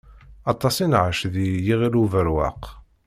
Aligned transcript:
Aṭas 0.51 0.75
i 0.85 0.87
nɛac 0.87 1.19
di 1.33 1.47
Yiɣil 1.65 1.95
Ubeṛwaq. 2.03 2.63